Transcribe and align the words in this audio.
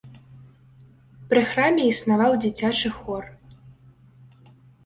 Пры 1.33 1.41
храме 1.51 1.83
існаваў 1.89 2.31
дзіцячы 2.47 2.89
хор. 2.97 3.23